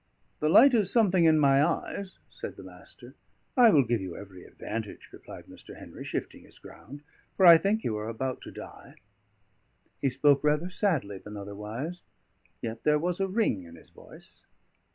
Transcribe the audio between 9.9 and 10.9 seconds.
He spoke rather